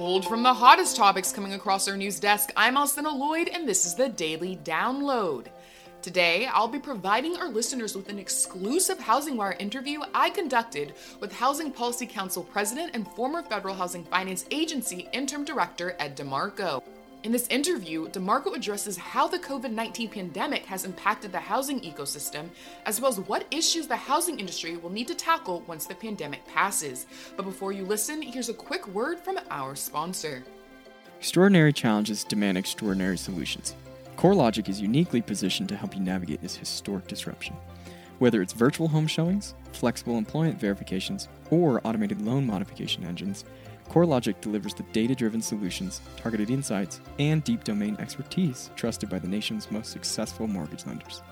Pulled 0.00 0.26
from 0.26 0.42
the 0.42 0.54
hottest 0.54 0.96
topics 0.96 1.30
coming 1.30 1.52
across 1.52 1.86
our 1.86 1.94
news 1.94 2.18
desk, 2.18 2.52
I'm 2.56 2.76
Alcynna 2.76 3.14
Lloyd, 3.14 3.50
and 3.52 3.68
this 3.68 3.84
is 3.84 3.94
the 3.94 4.08
Daily 4.08 4.58
Download. 4.64 5.48
Today, 6.00 6.46
I'll 6.46 6.68
be 6.68 6.78
providing 6.78 7.36
our 7.36 7.50
listeners 7.50 7.94
with 7.94 8.08
an 8.08 8.18
exclusive 8.18 8.98
Housing 8.98 9.36
Wire 9.36 9.56
interview 9.60 10.00
I 10.14 10.30
conducted 10.30 10.94
with 11.20 11.34
Housing 11.34 11.70
Policy 11.70 12.06
Council 12.06 12.42
President 12.42 12.92
and 12.94 13.06
former 13.08 13.42
Federal 13.42 13.74
Housing 13.74 14.04
Finance 14.04 14.46
Agency 14.50 15.06
Interim 15.12 15.44
Director 15.44 15.94
Ed 15.98 16.16
DeMarco. 16.16 16.82
In 17.22 17.32
this 17.32 17.48
interview, 17.48 18.08
DeMarco 18.08 18.56
addresses 18.56 18.96
how 18.96 19.28
the 19.28 19.38
COVID 19.38 19.72
19 19.72 20.08
pandemic 20.08 20.64
has 20.64 20.86
impacted 20.86 21.32
the 21.32 21.38
housing 21.38 21.78
ecosystem, 21.80 22.48
as 22.86 22.98
well 22.98 23.10
as 23.10 23.20
what 23.20 23.44
issues 23.50 23.86
the 23.86 23.96
housing 23.96 24.40
industry 24.40 24.78
will 24.78 24.88
need 24.88 25.06
to 25.08 25.14
tackle 25.14 25.62
once 25.66 25.84
the 25.84 25.94
pandemic 25.94 26.46
passes. 26.46 27.04
But 27.36 27.44
before 27.44 27.72
you 27.72 27.84
listen, 27.84 28.22
here's 28.22 28.48
a 28.48 28.54
quick 28.54 28.88
word 28.88 29.20
from 29.20 29.38
our 29.50 29.76
sponsor. 29.76 30.42
Extraordinary 31.18 31.74
challenges 31.74 32.24
demand 32.24 32.56
extraordinary 32.56 33.18
solutions. 33.18 33.74
CoreLogic 34.16 34.70
is 34.70 34.80
uniquely 34.80 35.20
positioned 35.20 35.68
to 35.68 35.76
help 35.76 35.94
you 35.94 36.00
navigate 36.00 36.40
this 36.40 36.56
historic 36.56 37.06
disruption. 37.06 37.54
Whether 38.18 38.40
it's 38.40 38.54
virtual 38.54 38.88
home 38.88 39.06
showings, 39.06 39.54
flexible 39.72 40.16
employment 40.16 40.58
verifications, 40.58 41.28
or 41.50 41.86
automated 41.86 42.22
loan 42.22 42.46
modification 42.46 43.04
engines, 43.04 43.44
CoreLogic 43.90 44.40
delivers 44.40 44.72
the 44.72 44.84
data 44.84 45.16
driven 45.16 45.42
solutions, 45.42 46.00
targeted 46.16 46.48
insights, 46.48 47.00
and 47.18 47.42
deep 47.42 47.64
domain 47.64 47.96
expertise 47.98 48.70
trusted 48.76 49.10
by 49.10 49.18
the 49.18 49.26
nation's 49.26 49.68
most 49.70 49.90
successful 49.90 50.46
mortgage 50.46 50.86
lenders. 50.86 51.22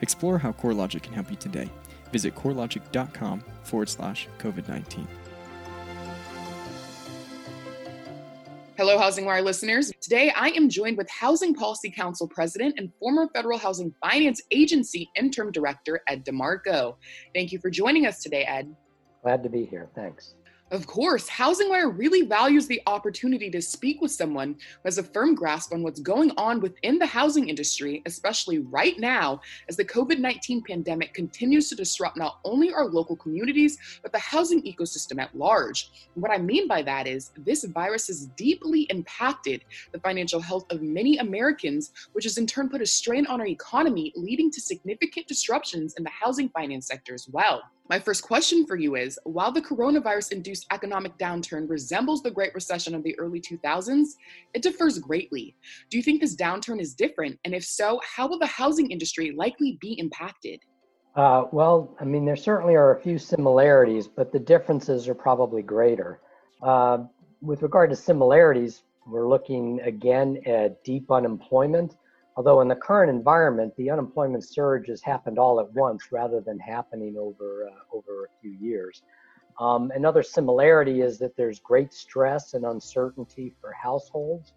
Explore 0.00 0.36
how 0.38 0.50
CoreLogic 0.50 1.02
can 1.04 1.12
help 1.12 1.30
you 1.30 1.36
today. 1.36 1.70
Visit 2.10 2.34
corelogic.com 2.34 3.44
forward 3.62 3.88
slash 3.88 4.26
COVID 4.38 4.68
19. 4.68 5.06
Hello, 8.76 8.98
Housing 8.98 9.26
Wire 9.26 9.42
listeners. 9.42 9.92
Today, 10.00 10.32
I 10.34 10.48
am 10.48 10.68
joined 10.68 10.96
with 10.96 11.08
Housing 11.10 11.54
Policy 11.54 11.90
Council 11.90 12.26
President 12.26 12.74
and 12.78 12.90
former 12.98 13.28
Federal 13.34 13.58
Housing 13.58 13.94
Finance 14.00 14.42
Agency 14.50 15.08
Interim 15.14 15.52
Director 15.52 16.00
Ed 16.08 16.24
DeMarco. 16.24 16.96
Thank 17.34 17.52
you 17.52 17.60
for 17.60 17.70
joining 17.70 18.06
us 18.06 18.20
today, 18.20 18.42
Ed. 18.44 18.74
Glad 19.22 19.42
to 19.42 19.50
be 19.50 19.66
here. 19.66 19.90
Thanks. 19.94 20.34
Of 20.72 20.86
course, 20.86 21.26
Housing 21.28 21.68
Wire 21.68 21.90
really 21.90 22.22
values 22.22 22.68
the 22.68 22.80
opportunity 22.86 23.50
to 23.50 23.60
speak 23.60 24.00
with 24.00 24.12
someone 24.12 24.50
who 24.52 24.84
has 24.84 24.98
a 24.98 25.02
firm 25.02 25.34
grasp 25.34 25.72
on 25.72 25.82
what's 25.82 25.98
going 25.98 26.30
on 26.36 26.60
within 26.60 26.96
the 26.96 27.06
housing 27.06 27.48
industry, 27.48 28.02
especially 28.06 28.60
right 28.60 28.96
now 28.96 29.40
as 29.68 29.76
the 29.76 29.84
COVID 29.84 30.20
19 30.20 30.62
pandemic 30.62 31.12
continues 31.12 31.68
to 31.68 31.74
disrupt 31.74 32.16
not 32.16 32.38
only 32.44 32.72
our 32.72 32.84
local 32.84 33.16
communities, 33.16 33.78
but 34.04 34.12
the 34.12 34.18
housing 34.20 34.62
ecosystem 34.62 35.20
at 35.20 35.36
large. 35.36 35.90
And 36.14 36.22
what 36.22 36.30
I 36.30 36.38
mean 36.38 36.68
by 36.68 36.82
that 36.82 37.08
is 37.08 37.32
this 37.38 37.64
virus 37.64 38.06
has 38.06 38.26
deeply 38.36 38.82
impacted 38.90 39.64
the 39.90 39.98
financial 39.98 40.40
health 40.40 40.70
of 40.70 40.82
many 40.82 41.18
Americans, 41.18 41.90
which 42.12 42.26
has 42.26 42.38
in 42.38 42.46
turn 42.46 42.68
put 42.68 42.80
a 42.80 42.86
strain 42.86 43.26
on 43.26 43.40
our 43.40 43.46
economy, 43.48 44.12
leading 44.14 44.52
to 44.52 44.60
significant 44.60 45.26
disruptions 45.26 45.94
in 45.98 46.04
the 46.04 46.10
housing 46.10 46.48
finance 46.50 46.86
sector 46.86 47.12
as 47.12 47.26
well. 47.32 47.60
My 47.90 47.98
first 47.98 48.22
question 48.22 48.66
for 48.66 48.76
you 48.76 48.94
is 48.94 49.18
While 49.24 49.50
the 49.50 49.60
coronavirus 49.60 50.30
induced 50.30 50.64
economic 50.70 51.18
downturn 51.18 51.68
resembles 51.68 52.22
the 52.22 52.30
Great 52.30 52.54
Recession 52.54 52.94
of 52.94 53.02
the 53.02 53.18
early 53.18 53.40
2000s, 53.40 54.10
it 54.54 54.62
differs 54.62 55.00
greatly. 55.00 55.56
Do 55.90 55.96
you 55.96 56.02
think 56.04 56.20
this 56.20 56.36
downturn 56.36 56.80
is 56.80 56.94
different? 56.94 57.40
And 57.44 57.52
if 57.52 57.64
so, 57.64 58.00
how 58.04 58.28
will 58.28 58.38
the 58.38 58.46
housing 58.46 58.92
industry 58.92 59.32
likely 59.32 59.76
be 59.80 59.98
impacted? 59.98 60.60
Uh, 61.16 61.46
well, 61.50 61.96
I 62.00 62.04
mean, 62.04 62.24
there 62.24 62.36
certainly 62.36 62.76
are 62.76 62.96
a 62.96 63.02
few 63.02 63.18
similarities, 63.18 64.06
but 64.06 64.30
the 64.30 64.38
differences 64.38 65.08
are 65.08 65.14
probably 65.14 65.62
greater. 65.62 66.20
Uh, 66.62 66.98
with 67.42 67.60
regard 67.62 67.90
to 67.90 67.96
similarities, 67.96 68.84
we're 69.04 69.28
looking 69.28 69.80
again 69.80 70.40
at 70.46 70.84
deep 70.84 71.10
unemployment 71.10 71.96
Although 72.36 72.60
in 72.60 72.68
the 72.68 72.76
current 72.76 73.10
environment, 73.10 73.74
the 73.76 73.90
unemployment 73.90 74.44
surge 74.44 74.88
has 74.88 75.02
happened 75.02 75.38
all 75.38 75.60
at 75.60 75.72
once 75.72 76.12
rather 76.12 76.40
than 76.40 76.58
happening 76.58 77.16
over 77.18 77.68
uh, 77.68 77.96
over 77.96 78.24
a 78.24 78.40
few 78.40 78.52
years. 78.52 79.02
Um, 79.58 79.92
another 79.94 80.22
similarity 80.22 81.02
is 81.02 81.18
that 81.18 81.36
there's 81.36 81.58
great 81.60 81.92
stress 81.92 82.54
and 82.54 82.64
uncertainty 82.64 83.54
for 83.60 83.72
households 83.72 84.54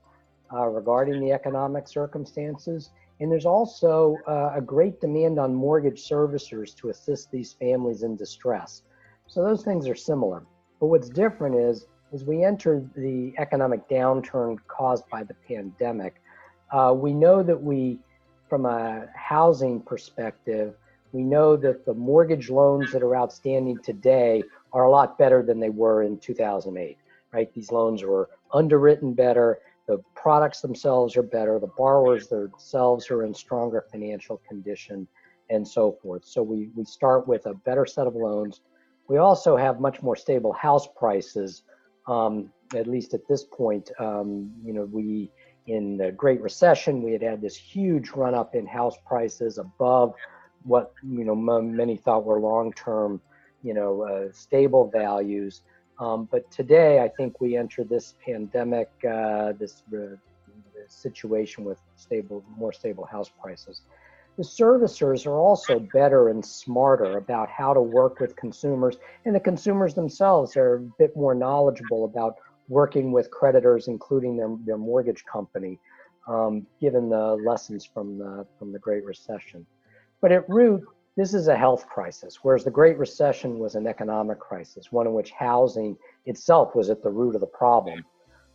uh, 0.53 0.67
regarding 0.67 1.19
the 1.19 1.31
economic 1.31 1.87
circumstances. 1.87 2.91
And 3.19 3.31
there's 3.31 3.45
also 3.45 4.17
uh, 4.27 4.51
a 4.55 4.61
great 4.61 5.01
demand 5.01 5.39
on 5.39 5.53
mortgage 5.53 6.07
servicers 6.07 6.75
to 6.77 6.89
assist 6.89 7.31
these 7.31 7.53
families 7.53 8.03
in 8.03 8.15
distress. 8.15 8.83
So 9.27 9.43
those 9.43 9.63
things 9.63 9.87
are 9.87 9.95
similar. 9.95 10.45
But 10.79 10.87
what's 10.87 11.09
different 11.09 11.55
is, 11.55 11.85
as 12.13 12.23
we 12.23 12.43
enter 12.43 12.85
the 12.95 13.33
economic 13.37 13.87
downturn 13.89 14.57
caused 14.67 15.09
by 15.09 15.23
the 15.23 15.33
pandemic, 15.47 16.21
uh, 16.73 16.91
we 16.91 17.13
know 17.13 17.43
that 17.43 17.61
we, 17.61 17.99
from 18.49 18.65
a 18.65 19.05
housing 19.15 19.79
perspective, 19.79 20.73
we 21.11 21.21
know 21.21 21.55
that 21.55 21.85
the 21.85 21.93
mortgage 21.93 22.49
loans 22.49 22.91
that 22.91 23.03
are 23.03 23.15
outstanding 23.15 23.77
today 23.83 24.43
are 24.73 24.85
a 24.85 24.89
lot 24.89 25.17
better 25.19 25.43
than 25.43 25.59
they 25.59 25.69
were 25.69 26.01
in 26.01 26.17
2008, 26.17 26.97
right? 27.31 27.53
These 27.53 27.71
loans 27.71 28.03
were 28.03 28.29
underwritten 28.51 29.13
better, 29.13 29.59
the 29.87 30.01
products 30.15 30.61
themselves 30.61 31.15
are 31.15 31.23
better, 31.23 31.59
the 31.59 31.71
borrowers 31.77 32.27
themselves 32.27 33.11
are 33.11 33.23
in 33.23 33.33
stronger 33.35 33.85
financial 33.91 34.41
condition, 34.49 35.07
and 35.51 35.67
so 35.67 35.91
forth. 36.01 36.25
So 36.25 36.41
we, 36.41 36.69
we 36.75 36.85
start 36.85 37.27
with 37.27 37.45
a 37.45 37.53
better 37.53 37.85
set 37.85 38.07
of 38.07 38.15
loans. 38.15 38.61
We 39.07 39.17
also 39.17 39.55
have 39.55 39.79
much 39.79 40.01
more 40.01 40.15
stable 40.15 40.53
house 40.53 40.87
prices, 40.95 41.61
um, 42.07 42.51
at 42.73 42.87
least 42.87 43.13
at 43.13 43.27
this 43.27 43.43
point. 43.43 43.91
Um, 43.99 44.51
you 44.63 44.73
know, 44.73 44.85
we 44.85 45.29
in 45.67 45.97
the 45.97 46.11
Great 46.11 46.41
Recession, 46.41 47.01
we 47.01 47.13
had 47.13 47.21
had 47.21 47.41
this 47.41 47.55
huge 47.55 48.11
run 48.11 48.35
up 48.35 48.55
in 48.55 48.65
house 48.65 48.97
prices 49.05 49.57
above 49.57 50.13
what 50.63 50.93
you 51.03 51.25
know 51.25 51.35
many 51.35 51.97
thought 51.97 52.25
were 52.25 52.39
long-term, 52.39 53.21
you 53.63 53.73
know, 53.73 54.01
uh, 54.03 54.31
stable 54.31 54.89
values. 54.89 55.61
Um, 55.99 56.27
but 56.31 56.49
today, 56.51 57.01
I 57.01 57.07
think 57.07 57.39
we 57.39 57.55
enter 57.55 57.83
this 57.83 58.15
pandemic, 58.25 58.89
uh, 59.09 59.53
this, 59.53 59.83
uh, 59.93 60.15
situation 60.87 61.63
with 61.63 61.79
stable, 61.95 62.43
more 62.57 62.73
stable 62.73 63.05
house 63.05 63.31
prices. 63.41 63.81
The 64.35 64.43
servicers 64.43 65.27
are 65.27 65.37
also 65.37 65.79
better 65.79 66.29
and 66.29 66.43
smarter 66.43 67.17
about 67.17 67.49
how 67.49 67.73
to 67.73 67.81
work 67.81 68.19
with 68.19 68.35
consumers, 68.35 68.97
and 69.25 69.35
the 69.35 69.39
consumers 69.39 69.93
themselves 69.93 70.57
are 70.57 70.75
a 70.75 70.79
bit 70.97 71.15
more 71.15 71.35
knowledgeable 71.35 72.05
about 72.05 72.37
working 72.67 73.11
with 73.11 73.29
creditors, 73.31 73.87
including 73.87 74.37
their, 74.37 74.55
their 74.65 74.77
mortgage 74.77 75.23
company, 75.25 75.79
um, 76.27 76.65
given 76.79 77.09
the 77.09 77.35
lessons 77.45 77.85
from 77.85 78.17
the, 78.17 78.45
from 78.57 78.71
the 78.71 78.79
Great 78.79 79.03
Recession. 79.03 79.65
But 80.21 80.31
at 80.31 80.47
root, 80.49 80.83
this 81.15 81.33
is 81.33 81.47
a 81.47 81.55
health 81.55 81.85
crisis, 81.87 82.39
whereas 82.41 82.63
the 82.63 82.71
Great 82.71 82.97
Recession 82.97 83.59
was 83.59 83.75
an 83.75 83.85
economic 83.85 84.39
crisis, 84.39 84.91
one 84.91 85.05
in 85.05 85.13
which 85.13 85.31
housing 85.31 85.97
itself 86.25 86.75
was 86.75 86.89
at 86.89 87.03
the 87.03 87.09
root 87.09 87.35
of 87.35 87.41
the 87.41 87.47
problem. 87.47 88.03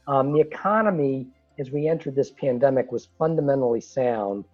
Um, 0.09 0.33
the 0.33 0.41
economy, 0.41 1.29
as 1.59 1.71
we 1.71 1.87
entered 1.87 2.17
this 2.17 2.31
pandemic, 2.31 2.91
was 2.91 3.11
fundamentally 3.19 3.81
sound. 3.81 4.45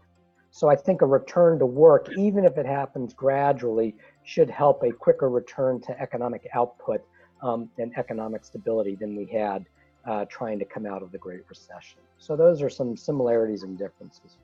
So 0.50 0.68
I 0.68 0.76
think 0.76 1.00
a 1.00 1.06
return 1.06 1.58
to 1.60 1.66
work, 1.66 2.10
even 2.18 2.44
if 2.44 2.58
it 2.58 2.66
happens 2.66 3.14
gradually, 3.14 3.96
should 4.24 4.50
help 4.50 4.82
a 4.82 4.90
quicker 4.92 5.30
return 5.30 5.80
to 5.82 6.00
economic 6.00 6.46
output 6.52 7.00
um, 7.42 7.68
and 7.78 7.92
economic 7.96 8.44
stability 8.44 8.94
than 8.94 9.16
we 9.16 9.26
had 9.26 9.66
uh, 10.06 10.24
trying 10.26 10.58
to 10.58 10.64
come 10.64 10.86
out 10.86 11.02
of 11.02 11.12
the 11.12 11.18
Great 11.18 11.42
Recession. 11.48 11.98
So 12.18 12.36
those 12.36 12.62
are 12.62 12.70
some 12.70 12.96
similarities 12.96 13.62
and 13.62 13.78
differences. 13.78 14.36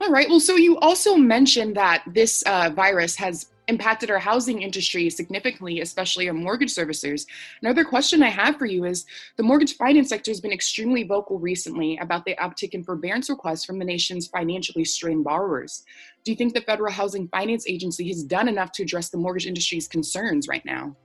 All 0.00 0.10
right. 0.10 0.28
Well, 0.28 0.40
so 0.40 0.54
you 0.54 0.78
also 0.78 1.16
mentioned 1.16 1.76
that 1.76 2.04
this 2.06 2.42
uh, 2.42 2.70
virus 2.70 3.16
has 3.16 3.50
impacted 3.66 4.10
our 4.10 4.18
housing 4.18 4.62
industry 4.62 5.10
significantly, 5.10 5.80
especially 5.80 6.28
our 6.28 6.34
mortgage 6.34 6.74
servicers. 6.74 7.26
Another 7.62 7.84
question 7.84 8.22
I 8.22 8.30
have 8.30 8.56
for 8.56 8.64
you 8.64 8.84
is 8.84 9.04
the 9.36 9.42
mortgage 9.42 9.76
finance 9.76 10.08
sector 10.08 10.30
has 10.30 10.40
been 10.40 10.52
extremely 10.52 11.02
vocal 11.02 11.38
recently 11.38 11.98
about 11.98 12.24
the 12.24 12.34
uptick 12.36 12.70
in 12.74 12.82
forbearance 12.82 13.28
requests 13.28 13.64
from 13.64 13.78
the 13.78 13.84
nation's 13.84 14.28
financially 14.28 14.84
strained 14.84 15.24
borrowers. 15.24 15.84
Do 16.24 16.30
you 16.30 16.36
think 16.36 16.54
the 16.54 16.62
Federal 16.62 16.92
Housing 16.92 17.28
Finance 17.28 17.68
Agency 17.68 18.08
has 18.08 18.22
done 18.22 18.48
enough 18.48 18.72
to 18.72 18.84
address 18.84 19.10
the 19.10 19.18
mortgage 19.18 19.46
industry's 19.46 19.88
concerns 19.88 20.48
right 20.48 20.64
now? 20.64 20.96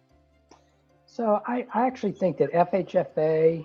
So 1.15 1.43
I, 1.45 1.67
I 1.71 1.85
actually 1.85 2.13
think 2.13 2.37
that 2.37 2.51
FHFA, 2.53 3.63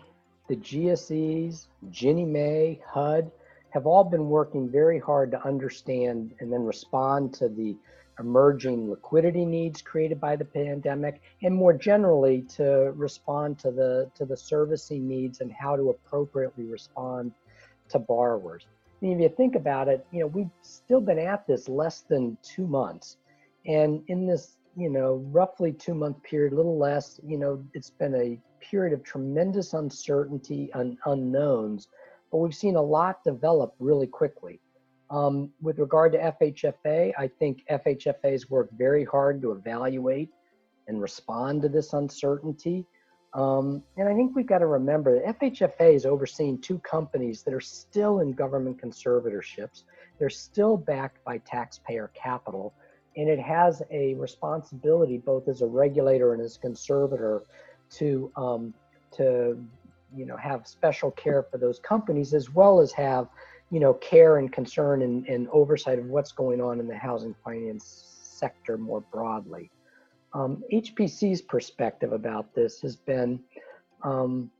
the 0.51 0.57
GSEs, 0.57 1.69
Ginnie 1.89 2.27
Mae, 2.27 2.79
HUD 2.87 3.31
have 3.71 3.87
all 3.87 4.05
been 4.05 4.29
working 4.29 4.69
very 4.69 4.99
hard 4.99 5.31
to 5.31 5.43
understand 5.43 6.35
and 6.41 6.53
then 6.53 6.67
respond 6.67 7.33
to 7.37 7.49
the 7.49 7.75
emerging 8.19 8.91
liquidity 8.91 9.47
needs 9.47 9.81
created 9.81 10.21
by 10.21 10.37
the 10.37 10.45
pandemic 10.45 11.23
and 11.43 11.55
more 11.55 11.73
generally 11.73 12.43
to 12.57 12.93
respond 12.95 13.59
to 13.61 13.71
the 13.71 14.11
to 14.15 14.27
the 14.27 14.37
servicing 14.37 15.09
needs 15.09 15.41
and 15.41 15.51
how 15.51 15.75
to 15.75 15.89
appropriately 15.89 16.65
respond 16.65 17.33
to 17.89 17.99
borrowers. 17.99 18.67
I 19.01 19.07
mean, 19.07 19.23
if 19.23 19.31
you 19.31 19.37
think 19.39 19.55
about 19.55 19.89
it, 19.89 20.05
you 20.13 20.21
know, 20.21 20.27
we've 20.27 20.51
still 20.61 21.01
been 21.01 21.19
at 21.19 21.47
this 21.47 21.67
less 21.67 22.03
than 22.03 22.37
two 22.43 22.67
months. 22.67 23.17
And 23.65 24.03
in 24.09 24.27
this, 24.27 24.58
you 24.79 24.89
know, 24.89 25.25
roughly 25.33 25.73
two 25.73 25.93
month 25.93 26.23
period, 26.23 26.53
a 26.53 26.57
little 26.57 26.79
less, 26.79 27.19
you 27.27 27.37
know, 27.37 27.63
it's 27.75 27.91
been 27.91 28.15
a 28.15 28.41
period 28.65 28.93
of 28.93 29.03
tremendous 29.03 29.75
uncertainty 29.75 30.71
and 30.75 30.97
unknowns, 31.07 31.89
but 32.31 32.39
we've 32.39 32.55
seen 32.55 32.77
a 32.77 32.83
lot 32.83 33.25
develop 33.25 33.75
really 33.81 34.07
quickly. 34.07 34.61
Um, 35.11 35.51
with 35.61 35.79
regard 35.81 36.13
to 36.13 36.19
FHFA, 36.19 37.13
I 37.19 37.27
think 37.27 37.65
FHFA 37.69 38.31
has 38.31 38.49
worked 38.51 38.75
very 38.75 39.05
hard 39.05 39.43
to 39.43 39.53
evaluate 39.53 40.29
and 40.87 41.03
respond 41.03 41.63
to 41.63 41.69
this 41.69 41.93
uncertainty. 41.93 42.87
Um, 43.35 43.83
and 43.97 44.09
I 44.09 44.15
think 44.15 44.37
we've 44.37 44.47
got 44.47 44.59
to 44.59 44.67
remember 44.67 45.19
that 45.19 45.41
FHFA 45.41 45.95
is 45.95 46.07
overseeing 46.07 46.61
two 46.61 46.79
companies 46.79 47.43
that 47.43 47.53
are 47.53 47.61
still 47.61 48.21
in 48.21 48.33
government 48.33 48.81
conservatorships. 48.81 49.83
They're 50.19 50.31
still 50.31 50.77
backed 50.77 51.25
by 51.25 51.39
taxpayer 51.39 52.11
capital, 52.15 52.75
and 53.19 53.29
it 53.29 53.39
has 53.39 53.83
a 53.91 54.15
responsibility 54.15 55.19
both 55.19 55.49
as 55.49 55.61
a 55.61 55.67
regulator 55.67 56.33
and 56.33 56.43
as 56.43 56.57
a 56.57 56.61
conservator 56.61 57.43
to 57.91 58.33
um, 58.37 58.73
to 59.11 59.63
you 60.17 60.25
know 60.25 60.37
have 60.37 60.67
special 60.67 61.11
care 61.11 61.43
for 61.43 61.59
those 61.59 61.79
companies 61.79 62.33
as 62.33 62.49
well 62.51 62.81
as 62.81 62.93
have 62.93 63.29
you 63.71 63.81
know, 63.81 63.95
care 63.95 64.39
and 64.39 64.53
concern 64.53 65.03
and, 65.03 65.27
and 65.27 65.49
oversight 65.49 65.99
of 65.99 66.07
what's 66.07 66.33
going 66.33 66.61
on 66.61 66.81
in 66.81 66.87
the 66.87 66.97
housing 66.97 67.35
finance 67.45 68.17
sector 68.23 68.79
more 68.79 69.01
broadly. 69.01 69.71
Um, 70.33 70.63
HPC's 70.73 71.43
perspective 71.43 72.13
about 72.13 72.55
this 72.55 72.81
has 72.81 72.97
been, 72.97 73.41
um, 74.03 74.51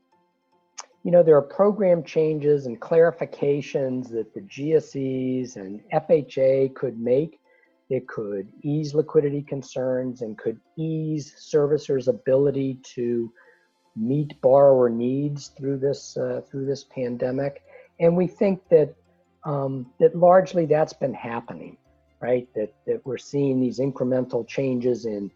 you 1.03 1.11
know, 1.11 1.23
there 1.23 1.37
are 1.37 1.41
program 1.41 2.03
changes 2.03 2.65
and 2.65 2.79
clarifications 2.79 4.09
that 4.09 4.33
the 4.33 4.41
GSEs 4.41 5.55
and 5.55 5.81
FHA 5.93 6.75
could 6.75 6.99
make. 6.99 7.38
It 7.89 8.07
could 8.07 8.47
ease 8.61 8.93
liquidity 8.93 9.41
concerns 9.41 10.21
and 10.21 10.37
could 10.37 10.59
ease 10.77 11.35
servicers' 11.39 12.07
ability 12.07 12.79
to 12.95 13.31
meet 13.95 14.39
borrower 14.41 14.89
needs 14.89 15.47
through 15.57 15.79
this 15.79 16.15
uh, 16.15 16.41
through 16.49 16.65
this 16.65 16.85
pandemic. 16.85 17.63
And 17.99 18.15
we 18.15 18.27
think 18.27 18.61
that 18.69 18.93
um, 19.43 19.87
that 19.99 20.15
largely 20.15 20.65
that's 20.65 20.93
been 20.93 21.13
happening, 21.13 21.77
right? 22.21 22.47
That 22.53 22.73
that 22.85 23.05
we're 23.05 23.17
seeing 23.17 23.59
these 23.59 23.79
incremental 23.79 24.47
changes 24.47 25.05
in 25.05 25.31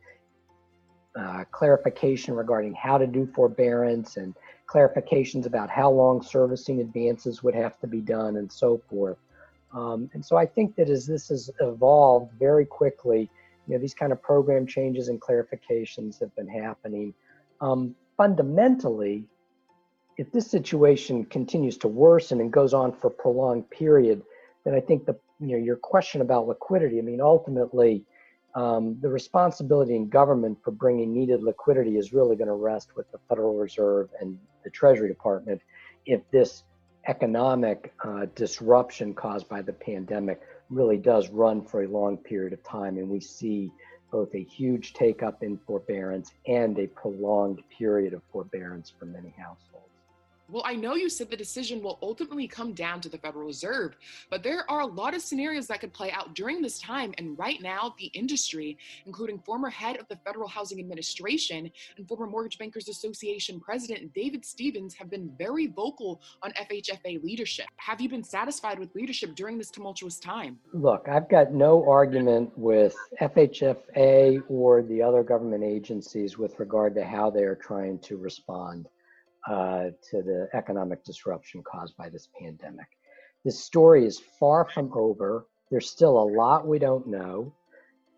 uh, 1.20 1.44
clarification 1.52 2.34
regarding 2.36 2.74
how 2.74 2.98
to 2.98 3.08
do 3.08 3.26
forbearance 3.26 4.18
and 4.18 4.36
clarifications 4.68 5.46
about 5.46 5.70
how 5.70 5.90
long 5.90 6.22
servicing 6.22 6.82
advances 6.82 7.44
would 7.44 7.56
have 7.56 7.80
to 7.80 7.88
be 7.88 8.02
done 8.02 8.38
and 8.38 8.52
so 8.52 8.82
forth. 8.90 9.18
Um, 9.74 10.10
and 10.14 10.24
so 10.24 10.38
I 10.38 10.46
think 10.46 10.76
that 10.76 10.90
as 10.90 11.06
this 11.06 11.30
has 11.30 11.50
evolved 11.60 12.32
very 12.40 12.66
quickly, 12.66 13.30
you 13.68 13.74
know, 13.74 13.80
these 13.80 13.94
kind 13.94 14.12
of 14.12 14.22
program 14.22 14.68
changes 14.68 15.08
and 15.08 15.20
clarifications 15.20 16.20
have 16.20 16.36
been 16.36 16.48
happening. 16.48 17.14
Um, 17.62 17.96
fundamentally, 18.18 19.26
if 20.18 20.32
this 20.32 20.50
situation 20.50 21.26
continues 21.26 21.78
to 21.78 21.88
worsen 21.88 22.40
and 22.42 22.52
goes 22.52 22.74
on 22.74 22.92
for 22.92 23.08
a 23.08 23.12
prolonged 23.12 23.70
period, 23.70 24.22
then 24.64 24.76
I 24.76 24.80
think 24.80 25.06
the 25.06 25.16
you 25.40 25.58
know 25.58 25.64
your 25.64 25.76
question 25.76 26.22
about 26.22 26.48
liquidity. 26.48 27.00
I 27.00 27.02
mean, 27.02 27.20
ultimately, 27.20 28.06
um, 28.56 28.98
the 29.02 29.10
responsibility 29.10 29.96
in 29.96 30.10
government 30.10 30.60
for 30.64 30.72
bringing 30.72 31.14
needed 31.14 31.42
liquidity 31.42 31.98
is 31.98 32.14
really 32.14 32.36
going 32.36 32.48
to 32.48 32.54
rest 32.54 32.96
with 32.96 33.12
the 33.12 33.18
Federal 33.28 33.58
Reserve 33.58 34.10
and 34.22 34.38
the 34.64 34.70
Treasury 34.70 35.08
Department. 35.08 35.62
If 36.06 36.22
this 36.32 36.64
economic 37.08 37.94
uh, 38.04 38.26
disruption 38.36 39.14
caused 39.14 39.48
by 39.50 39.62
the 39.62 39.74
pandemic 39.74 40.42
really 40.70 40.98
does 40.98 41.30
run 41.30 41.64
for 41.64 41.84
a 41.84 41.88
long 41.88 42.18
period 42.18 42.54
of 42.54 42.64
time, 42.64 42.98
and 42.98 43.10
we 43.10 43.20
see 43.20 43.72
both 44.12 44.34
a 44.36 44.44
huge 44.44 44.94
take 44.94 45.24
up 45.24 45.44
in 45.44 45.58
forbearance 45.58 46.32
and 46.48 46.78
a 46.80 46.88
prolonged 46.88 47.62
period 47.78 48.14
of 48.14 48.22
forbearance 48.32 48.94
for 48.98 49.06
many 49.06 49.34
households. 49.38 49.73
Well, 50.50 50.64
I 50.66 50.76
know 50.76 50.96
you 50.96 51.10
said 51.10 51.30
the 51.30 51.38
decision 51.38 51.82
will 51.82 51.98
ultimately 52.02 52.48
come 52.48 52.74
down 52.74 53.00
to 53.02 53.10
the 53.10 53.18
Federal 53.18 53.46
Reserve, 53.46 53.96
but 54.30 54.44
there 54.44 54.70
are 54.70 54.82
a 54.82 54.86
lot 54.86 55.14
of 55.14 55.22
scenarios 55.22 55.68
that 55.68 55.80
could 55.80 55.94
play 55.94 56.12
out 56.12 56.36
during 56.36 56.62
this 56.62 56.80
time. 56.80 57.14
And 57.18 57.38
right 57.40 57.62
now, 57.62 57.96
the 57.98 58.08
industry, 58.08 58.78
including 59.06 59.40
former 59.40 59.70
head 59.70 59.98
of 59.98 60.08
the 60.10 60.18
Federal 60.18 60.48
Housing 60.48 60.80
Administration 60.80 61.72
and 61.98 62.08
former 62.08 62.28
Mortgage 62.28 62.58
Bankers 62.58 62.90
Association 62.90 63.60
President 63.60 64.14
David 64.14 64.44
Stevens, 64.46 64.94
have 64.94 65.10
been 65.10 65.32
very 65.38 65.68
vocal 65.68 66.22
on 66.42 66.52
FHFA 66.54 67.24
leadership. 67.24 67.68
Have 67.78 68.02
you 68.02 68.10
been 68.10 68.24
satisfied 68.24 68.80
with 68.80 68.94
leadership 68.96 69.36
during 69.36 69.58
this 69.58 69.70
tumultuous 69.70 70.20
time? 70.20 70.60
Look, 70.74 71.08
I've 71.08 71.30
got 71.30 71.54
no 71.54 71.88
argument 71.90 72.52
with 72.58 72.96
FHFA 73.22 74.44
or 74.50 74.82
the 74.82 75.02
other 75.02 75.24
government 75.24 75.64
agencies 75.64 76.38
with 76.38 76.60
regard 76.60 76.96
to 76.96 77.06
how 77.06 77.30
they're 77.30 77.56
trying 77.56 78.00
to 78.00 78.18
respond 78.18 78.88
uh, 79.50 79.90
to 80.10 80.22
the 80.22 80.48
economic 80.54 81.04
disruption 81.04 81.64
caused 81.64 81.96
by 81.98 82.10
this 82.10 82.30
pandemic. 82.40 82.88
This 83.44 83.64
story 83.64 84.06
is 84.06 84.20
far 84.40 84.70
from 84.70 84.92
over. 84.94 85.48
There's 85.70 85.90
still 85.90 86.18
a 86.18 86.32
lot 86.38 86.68
we 86.68 86.80
don't 86.80 87.08
know. 87.08 87.54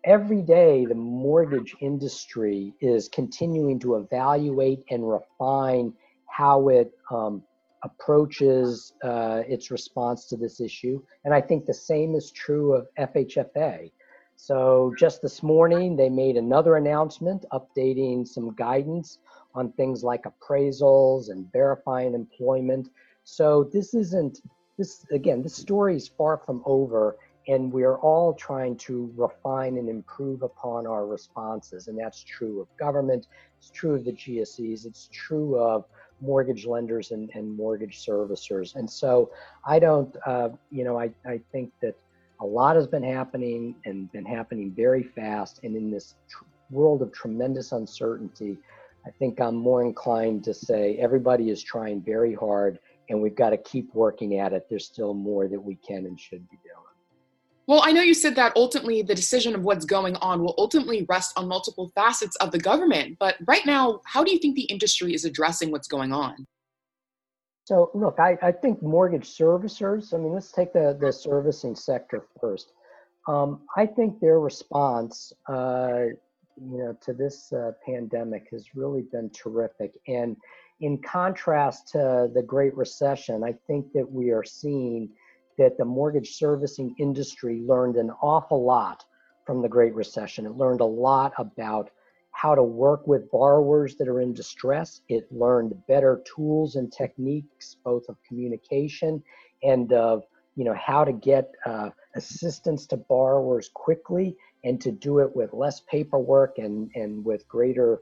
Every 0.04 0.40
day, 0.40 0.86
the 0.86 0.94
mortgage 0.94 1.74
industry 1.80 2.72
is 2.80 3.08
continuing 3.08 3.80
to 3.80 3.96
evaluate 3.96 4.84
and 4.90 5.08
refine 5.08 5.92
how 6.28 6.68
it 6.68 6.92
um, 7.10 7.42
approaches 7.82 8.92
uh, 9.02 9.42
its 9.48 9.70
response 9.70 10.26
to 10.26 10.36
this 10.36 10.60
issue. 10.60 11.02
And 11.24 11.34
I 11.34 11.40
think 11.40 11.66
the 11.66 11.74
same 11.74 12.14
is 12.14 12.30
true 12.30 12.74
of 12.74 12.86
FHFA. 12.98 13.90
So, 14.36 14.94
just 14.98 15.22
this 15.22 15.42
morning, 15.42 15.96
they 15.96 16.10
made 16.10 16.36
another 16.36 16.76
announcement 16.76 17.46
updating 17.52 18.28
some 18.28 18.54
guidance 18.54 19.18
on 19.56 19.72
things 19.72 20.04
like 20.04 20.24
appraisals 20.24 21.30
and 21.30 21.50
verifying 21.50 22.14
employment. 22.14 22.90
So 23.24 23.64
this 23.72 23.94
isn't 23.94 24.42
this 24.78 25.06
again, 25.10 25.42
this 25.42 25.56
story 25.56 25.96
is 25.96 26.06
far 26.06 26.36
from 26.36 26.62
over 26.66 27.16
and 27.48 27.72
we 27.72 27.84
are 27.84 27.98
all 27.98 28.34
trying 28.34 28.76
to 28.76 29.10
refine 29.16 29.78
and 29.78 29.88
improve 29.88 30.42
upon 30.42 30.86
our 30.86 31.06
responses. 31.06 31.88
And 31.88 31.98
that's 31.98 32.22
true 32.22 32.60
of 32.60 32.76
government, 32.76 33.28
it's 33.58 33.70
true 33.70 33.94
of 33.94 34.04
the 34.04 34.12
GSEs, 34.12 34.84
it's 34.84 35.08
true 35.12 35.58
of 35.58 35.84
mortgage 36.20 36.66
lenders 36.66 37.12
and, 37.12 37.30
and 37.34 37.56
mortgage 37.56 38.04
servicers. 38.04 38.74
And 38.74 38.88
so 38.88 39.30
I 39.64 39.78
don't, 39.78 40.14
uh, 40.26 40.50
you 40.70 40.84
know, 40.84 40.98
I, 40.98 41.10
I 41.24 41.40
think 41.52 41.72
that 41.82 41.94
a 42.40 42.46
lot 42.46 42.76
has 42.76 42.86
been 42.86 43.02
happening 43.02 43.76
and 43.84 44.10
been 44.12 44.24
happening 44.24 44.72
very 44.72 45.02
fast. 45.02 45.60
And 45.62 45.76
in 45.76 45.90
this 45.90 46.14
tr- 46.28 46.44
world 46.70 47.00
of 47.00 47.12
tremendous 47.12 47.72
uncertainty, 47.72 48.58
I 49.06 49.10
think 49.10 49.40
I'm 49.40 49.54
more 49.54 49.82
inclined 49.82 50.42
to 50.44 50.54
say 50.54 50.96
everybody 50.96 51.50
is 51.50 51.62
trying 51.62 52.02
very 52.02 52.34
hard 52.34 52.80
and 53.08 53.22
we've 53.22 53.36
got 53.36 53.50
to 53.50 53.56
keep 53.56 53.94
working 53.94 54.38
at 54.38 54.52
it. 54.52 54.66
There's 54.68 54.84
still 54.84 55.14
more 55.14 55.46
that 55.46 55.60
we 55.60 55.76
can 55.76 56.06
and 56.06 56.18
should 56.18 56.48
be 56.50 56.58
doing. 56.64 56.76
Well, 57.68 57.80
I 57.82 57.92
know 57.92 58.02
you 58.02 58.14
said 58.14 58.36
that 58.36 58.52
ultimately 58.56 59.02
the 59.02 59.14
decision 59.14 59.54
of 59.54 59.62
what's 59.62 59.84
going 59.84 60.14
on 60.16 60.40
will 60.40 60.54
ultimately 60.56 61.04
rest 61.08 61.32
on 61.36 61.48
multiple 61.48 61.90
facets 61.94 62.36
of 62.36 62.52
the 62.52 62.58
government. 62.58 63.16
But 63.18 63.36
right 63.46 63.66
now, 63.66 64.00
how 64.04 64.22
do 64.22 64.32
you 64.32 64.38
think 64.38 64.54
the 64.54 64.62
industry 64.62 65.14
is 65.14 65.24
addressing 65.24 65.72
what's 65.72 65.88
going 65.88 66.12
on? 66.12 66.46
So, 67.64 67.90
look, 67.94 68.20
I, 68.20 68.38
I 68.40 68.52
think 68.52 68.82
mortgage 68.82 69.28
servicers, 69.28 70.14
I 70.14 70.18
mean, 70.18 70.32
let's 70.32 70.52
take 70.52 70.72
the, 70.72 70.96
the 71.00 71.12
servicing 71.12 71.74
sector 71.74 72.24
first. 72.40 72.72
Um, 73.26 73.62
I 73.76 73.86
think 73.86 74.20
their 74.20 74.38
response 74.38 75.32
uh, 75.48 76.04
you 76.56 76.78
know 76.78 76.96
to 77.00 77.12
this 77.12 77.52
uh, 77.52 77.72
pandemic 77.84 78.48
has 78.50 78.74
really 78.74 79.02
been 79.12 79.30
terrific 79.30 79.94
and 80.08 80.36
in 80.80 80.98
contrast 81.02 81.88
to 81.88 82.30
the 82.34 82.42
great 82.42 82.74
recession 82.76 83.42
i 83.44 83.54
think 83.66 83.92
that 83.92 84.10
we 84.10 84.30
are 84.30 84.44
seeing 84.44 85.08
that 85.58 85.78
the 85.78 85.84
mortgage 85.84 86.34
servicing 86.36 86.94
industry 86.98 87.60
learned 87.64 87.96
an 87.96 88.10
awful 88.22 88.64
lot 88.64 89.04
from 89.46 89.62
the 89.62 89.68
Great 89.68 89.94
Recession. 89.94 90.44
It 90.44 90.56
learned 90.56 90.80
a 90.80 90.86
lot 90.86 91.32
about 91.38 91.90
how 92.32 92.54
to 92.54 92.62
work 92.62 93.06
with 93.06 93.30
borrowers 93.30 93.96
that 93.96 94.08
are 94.08 94.20
in 94.20 94.34
distress. 94.34 95.00
It 95.08 95.30
learned 95.32 95.74
better 95.86 96.22
tools 96.26 96.76
and 96.76 96.92
techniques, 96.92 97.76
both 97.82 98.08
of 98.08 98.16
communication 98.28 99.22
and 99.62 99.92
of 99.92 100.24
you 100.54 100.64
know 100.64 100.74
how 100.74 101.04
to 101.04 101.12
get 101.12 101.54
uh, 101.64 101.90
assistance 102.14 102.86
to 102.86 102.96
borrowers 102.96 103.70
quickly 103.72 104.36
and 104.66 104.80
to 104.80 104.90
do 104.90 105.20
it 105.20 105.34
with 105.34 105.52
less 105.52 105.80
paperwork 105.80 106.58
and 106.58 106.90
and 106.94 107.24
with 107.24 107.46
greater 107.48 108.00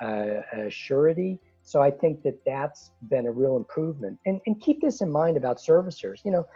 uh, 0.00 0.40
surety. 0.68 1.38
So 1.62 1.82
I 1.82 1.90
think 1.90 2.22
that 2.22 2.44
that's 2.44 2.90
been 3.08 3.26
a 3.26 3.32
real 3.32 3.56
improvement. 3.56 4.18
And 4.26 4.40
and 4.46 4.60
keep 4.60 4.80
this 4.80 5.00
in 5.02 5.12
mind 5.12 5.36
about 5.36 5.58
servicers. 5.58 6.24
You 6.24 6.32
know, 6.32 6.46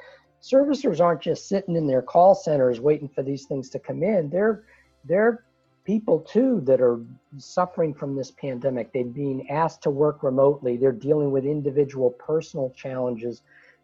servicers 0.43 1.01
aren't 1.01 1.21
just 1.21 1.49
sitting 1.49 1.77
in 1.77 1.87
their 1.87 2.03
call 2.03 2.35
centers 2.35 2.81
waiting 2.81 3.09
for 3.09 3.23
these 3.23 3.45
things 3.45 3.69
to 3.71 3.79
come 3.79 4.03
in. 4.03 4.31
They're 4.31 4.65
they're 5.05 5.45
people 5.85 6.21
too 6.21 6.61
that 6.65 6.81
are 6.81 7.01
suffering 7.37 7.93
from 7.95 8.15
this 8.15 8.31
pandemic. 8.31 8.93
They're 8.93 9.05
being 9.05 9.49
asked 9.51 9.83
to 9.83 9.91
work 9.91 10.23
remotely. 10.23 10.77
They're 10.77 10.93
dealing 10.93 11.31
with 11.31 11.45
individual 11.45 12.11
personal 12.11 12.71
challenges 12.77 13.43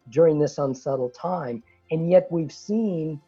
during 0.09 0.39
this 0.39 0.57
unsettled 0.57 1.13
time. 1.13 1.63
And 1.91 2.09
yet 2.09 2.27
we've 2.31 2.51
seen 2.51 3.19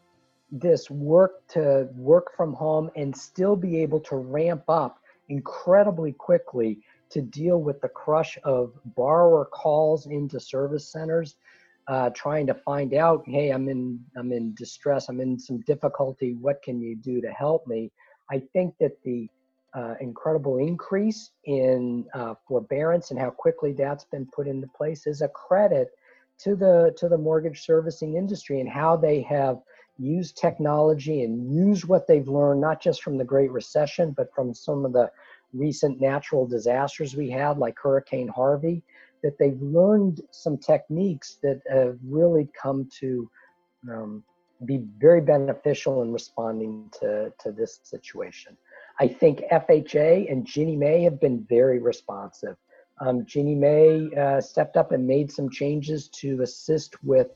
this 0.51 0.89
work 0.89 1.47
to 1.49 1.87
work 1.95 2.35
from 2.35 2.53
home 2.53 2.89
and 2.95 3.15
still 3.15 3.55
be 3.55 3.81
able 3.81 3.99
to 3.99 4.15
ramp 4.15 4.63
up 4.67 4.99
incredibly 5.29 6.11
quickly 6.11 6.79
to 7.09 7.21
deal 7.21 7.61
with 7.61 7.79
the 7.81 7.89
crush 7.89 8.37
of 8.43 8.71
borrower 8.95 9.45
calls 9.45 10.07
into 10.07 10.39
service 10.39 10.91
centers 10.91 11.35
uh, 11.87 12.11
trying 12.11 12.45
to 12.45 12.53
find 12.53 12.93
out, 12.93 13.23
hey, 13.25 13.49
I'm 13.49 13.67
in 13.67 13.99
I'm 14.15 14.31
in 14.31 14.53
distress, 14.53 15.09
I'm 15.09 15.19
in 15.19 15.39
some 15.39 15.61
difficulty. 15.61 16.35
What 16.39 16.61
can 16.61 16.79
you 16.79 16.95
do 16.95 17.19
to 17.19 17.29
help 17.29 17.65
me? 17.65 17.91
I 18.29 18.43
think 18.53 18.75
that 18.79 19.01
the 19.03 19.27
uh, 19.73 19.95
incredible 19.99 20.57
increase 20.57 21.31
in 21.45 22.05
uh, 22.13 22.35
forbearance 22.47 23.09
and 23.09 23.19
how 23.19 23.31
quickly 23.31 23.71
that's 23.71 24.05
been 24.05 24.27
put 24.27 24.47
into 24.47 24.67
place 24.67 25.07
is 25.07 25.21
a 25.21 25.27
credit 25.29 25.89
to 26.39 26.55
the 26.55 26.93
to 26.97 27.09
the 27.09 27.17
mortgage 27.17 27.65
servicing 27.65 28.15
industry 28.15 28.59
and 28.59 28.69
how 28.69 28.95
they 28.95 29.21
have 29.23 29.59
used 29.99 30.37
technology 30.37 31.23
and 31.23 31.53
use 31.53 31.85
what 31.85 32.07
they've 32.07 32.27
learned 32.27 32.61
not 32.61 32.81
just 32.81 33.03
from 33.03 33.17
the 33.17 33.23
Great 33.23 33.51
Recession 33.51 34.11
but 34.11 34.33
from 34.33 34.53
some 34.53 34.85
of 34.85 34.93
the 34.93 35.11
recent 35.53 35.99
natural 35.99 36.47
disasters 36.47 37.15
we 37.15 37.29
had 37.29 37.57
like 37.57 37.77
Hurricane 37.77 38.27
Harvey 38.27 38.83
that 39.23 39.37
they've 39.37 39.61
learned 39.61 40.21
some 40.31 40.57
techniques 40.57 41.37
that 41.43 41.61
have 41.69 41.97
really 42.07 42.47
come 42.59 42.87
to 42.99 43.29
um, 43.89 44.23
be 44.65 44.83
very 44.97 45.21
beneficial 45.21 46.01
in 46.01 46.11
responding 46.11 46.89
to, 46.99 47.31
to 47.39 47.51
this 47.51 47.79
situation. 47.83 48.57
I 48.99 49.07
think 49.07 49.41
FHA 49.51 50.31
and 50.31 50.45
Ginnie 50.45 50.75
Mae 50.75 51.03
have 51.03 51.19
been 51.19 51.45
very 51.49 51.79
responsive. 51.79 52.57
Um, 53.01 53.25
Mae 53.35 54.09
uh, 54.17 54.41
stepped 54.41 54.75
up 54.75 54.91
and 54.91 55.07
made 55.07 55.31
some 55.31 55.49
changes 55.49 56.09
to 56.09 56.41
assist 56.41 57.01
with 57.03 57.27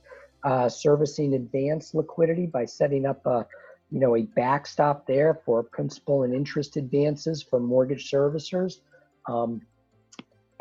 uh, 0.43 0.69
servicing 0.69 1.33
advance 1.33 1.93
liquidity 1.93 2.45
by 2.45 2.65
setting 2.65 3.05
up 3.05 3.25
a, 3.25 3.45
you 3.91 3.99
know, 3.99 4.15
a 4.15 4.23
backstop 4.23 5.05
there 5.07 5.39
for 5.45 5.63
principal 5.63 6.23
and 6.23 6.33
interest 6.33 6.77
advances 6.77 7.41
for 7.41 7.59
mortgage 7.59 8.09
servicers. 8.09 8.79
Um, 9.27 9.61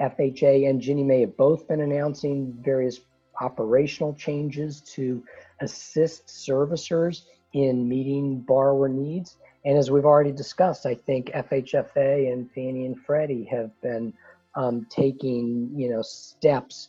FHA 0.00 0.68
and 0.68 0.80
Ginnie 0.80 1.04
Mae 1.04 1.20
have 1.20 1.36
both 1.36 1.68
been 1.68 1.80
announcing 1.80 2.52
various 2.64 3.00
operational 3.40 4.14
changes 4.14 4.80
to 4.80 5.22
assist 5.60 6.26
servicers 6.26 7.22
in 7.52 7.88
meeting 7.88 8.40
borrower 8.40 8.88
needs. 8.88 9.36
And 9.64 9.78
as 9.78 9.90
we've 9.90 10.04
already 10.04 10.32
discussed, 10.32 10.86
I 10.86 10.94
think 10.94 11.30
FHFA 11.30 12.32
and 12.32 12.50
Fannie 12.50 12.86
and 12.86 12.98
Freddie 12.98 13.44
have 13.44 13.70
been 13.80 14.12
um, 14.54 14.86
taking, 14.90 15.70
you 15.74 15.90
know, 15.90 16.02
steps 16.02 16.88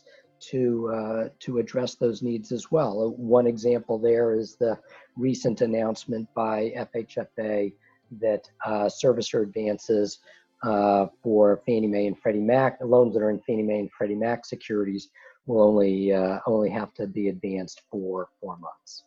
to 0.50 0.90
uh, 0.92 1.28
to 1.40 1.58
address 1.58 1.94
those 1.94 2.22
needs 2.22 2.52
as 2.52 2.70
well. 2.70 3.02
Uh, 3.02 3.08
one 3.10 3.46
example 3.46 3.98
there 3.98 4.34
is 4.34 4.56
the 4.56 4.78
recent 5.16 5.60
announcement 5.60 6.28
by 6.34 6.72
FHFA 6.76 7.72
that 8.20 8.48
uh, 8.64 8.84
servicer 8.84 9.42
advances 9.42 10.18
uh, 10.62 11.06
for 11.22 11.60
Fannie 11.66 11.86
Mae 11.86 12.06
and 12.06 12.18
Freddie 12.18 12.40
Mac, 12.40 12.78
loans 12.80 13.14
that 13.14 13.22
are 13.22 13.30
in 13.30 13.40
Fannie 13.40 13.62
Mae 13.62 13.80
and 13.80 13.92
Freddie 13.92 14.14
Mac 14.14 14.46
securities 14.46 15.08
will 15.46 15.62
only 15.62 16.12
uh, 16.12 16.38
only 16.46 16.70
have 16.70 16.94
to 16.94 17.06
be 17.06 17.28
advanced 17.28 17.82
for 17.90 18.28
four 18.40 18.56
months. 18.58 19.04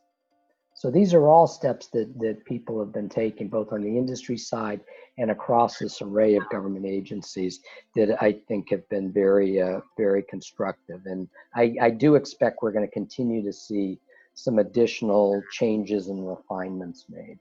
So 0.76 0.92
these 0.92 1.14
are 1.16 1.28
all 1.28 1.48
steps 1.48 1.88
that 1.88 2.18
that 2.20 2.46
people 2.46 2.80
have 2.80 2.94
been 2.94 3.10
taking, 3.10 3.48
both 3.48 3.74
on 3.74 3.82
the 3.82 3.98
industry 3.98 4.38
side 4.38 4.82
and 5.18 5.32
across 5.32 5.80
this 5.80 6.02
array 6.02 6.36
of 6.36 6.48
government 6.50 6.86
agencies, 6.86 7.60
that 7.96 8.22
I 8.22 8.34
think 8.48 8.70
have 8.70 8.88
been 8.90 9.12
very 9.12 9.62
uh, 9.62 9.80
very 9.98 10.24
constructive. 10.24 11.02
And 11.06 11.28
I, 11.56 11.76
I 11.82 11.90
do 11.90 12.16
expect 12.16 12.60
we're 12.62 12.72
going 12.72 12.88
to 12.88 12.94
continue 12.94 13.44
to 13.44 13.54
see 13.54 14.00
some 14.34 14.60
additional 14.60 15.42
changes 15.52 16.08
and 16.08 16.28
refinements 16.28 17.06
made. 17.10 17.40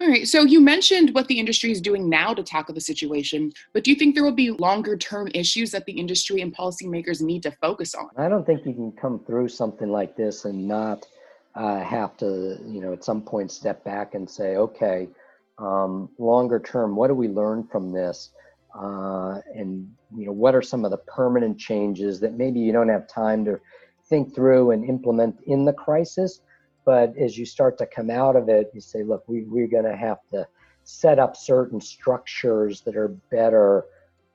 All 0.00 0.08
right. 0.08 0.26
So 0.26 0.42
you 0.42 0.60
mentioned 0.60 1.14
what 1.14 1.28
the 1.28 1.38
industry 1.38 1.70
is 1.70 1.80
doing 1.80 2.10
now 2.10 2.34
to 2.34 2.42
tackle 2.42 2.74
the 2.74 2.80
situation, 2.80 3.52
but 3.72 3.84
do 3.84 3.90
you 3.90 3.96
think 3.96 4.14
there 4.14 4.24
will 4.24 4.32
be 4.32 4.50
longer 4.50 4.96
term 4.96 5.28
issues 5.34 5.70
that 5.70 5.86
the 5.86 5.92
industry 5.92 6.40
and 6.40 6.54
policymakers 6.54 7.22
need 7.22 7.42
to 7.44 7.52
focus 7.52 7.94
on? 7.94 8.10
I 8.16 8.28
don't 8.28 8.44
think 8.44 8.66
you 8.66 8.74
can 8.74 8.92
come 8.92 9.20
through 9.24 9.48
something 9.48 9.88
like 9.88 10.16
this 10.16 10.44
and 10.44 10.66
not 10.66 11.06
uh, 11.54 11.82
have 11.82 12.16
to, 12.18 12.58
you 12.66 12.80
know, 12.80 12.92
at 12.92 13.04
some 13.04 13.22
point 13.22 13.52
step 13.52 13.84
back 13.84 14.14
and 14.14 14.28
say, 14.28 14.56
okay, 14.56 15.08
um, 15.58 16.08
longer 16.18 16.58
term, 16.60 16.96
what 16.96 17.08
do 17.08 17.14
we 17.14 17.28
learn 17.28 17.64
from 17.64 17.92
this? 17.92 18.30
Uh, 18.74 19.40
and, 19.54 19.88
you 20.16 20.26
know, 20.26 20.32
what 20.32 20.54
are 20.54 20.62
some 20.62 20.84
of 20.84 20.90
the 20.90 20.98
permanent 20.98 21.58
changes 21.58 22.18
that 22.20 22.34
maybe 22.34 22.58
you 22.58 22.72
don't 22.72 22.88
have 22.88 23.06
time 23.06 23.44
to 23.44 23.60
think 24.06 24.34
through 24.34 24.72
and 24.72 24.84
implement 24.84 25.36
in 25.46 25.64
the 25.64 25.72
crisis? 25.72 26.40
But 26.84 27.16
as 27.16 27.38
you 27.38 27.46
start 27.46 27.78
to 27.78 27.86
come 27.86 28.10
out 28.10 28.36
of 28.36 28.48
it, 28.48 28.70
you 28.74 28.80
say, 28.80 29.02
look, 29.02 29.24
we, 29.26 29.44
we're 29.44 29.68
going 29.68 29.84
to 29.84 29.96
have 29.96 30.18
to 30.32 30.46
set 30.82 31.18
up 31.18 31.36
certain 31.36 31.80
structures 31.80 32.82
that 32.82 32.96
are 32.96 33.08
better 33.30 33.86